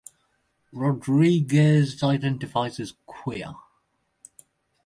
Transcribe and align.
Rodriguez 0.73 2.01
identifies 2.01 2.79
as 2.79 2.95
queer. 3.05 3.53